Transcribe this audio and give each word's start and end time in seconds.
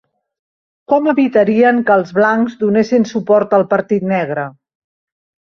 Com 0.93 1.09
evitarien 1.11 1.83
que 1.89 1.97
els 2.01 2.09
blancs 2.21 2.57
donessin 2.63 3.07
suport 3.13 3.55
al 3.59 3.67
"partit 3.75 4.11
negre"? 4.15 4.51